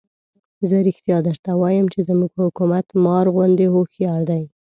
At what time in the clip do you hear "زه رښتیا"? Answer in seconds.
0.69-1.17